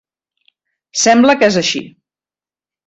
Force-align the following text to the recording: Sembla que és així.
Sembla 1.03 1.37
que 1.43 1.51
és 1.53 1.61
així. 1.63 1.85